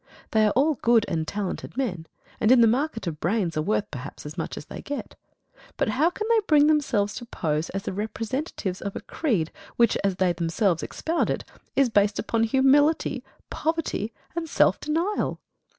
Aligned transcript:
They 0.31 0.47
are 0.47 0.51
all 0.55 0.79
good 0.81 1.05
and 1.07 1.27
talented 1.27 1.77
men, 1.77 2.07
and 2.39 2.51
in 2.51 2.61
the 2.61 2.65
market 2.67 3.05
of 3.05 3.19
brains 3.19 3.55
are 3.55 3.61
worth 3.61 3.91
perhaps 3.91 4.25
as 4.25 4.35
much 4.35 4.57
as 4.57 4.65
they 4.65 4.81
get. 4.81 5.15
But 5.77 5.89
how 5.89 6.09
can 6.09 6.27
they 6.27 6.39
bring 6.47 6.65
themselves 6.65 7.13
to 7.13 7.25
pose 7.25 7.69
as 7.69 7.83
the 7.83 7.93
representatives 7.93 8.81
of 8.81 8.95
a 8.95 9.01
creed, 9.01 9.51
which, 9.75 9.95
as 10.03 10.15
they 10.15 10.33
themselves 10.33 10.81
expound 10.81 11.29
it, 11.29 11.43
is 11.75 11.89
based 11.91 12.17
upon 12.17 12.45
humility, 12.45 13.23
poverty, 13.51 14.11
and 14.35 14.49
self 14.49 14.79
denial? 14.79 15.39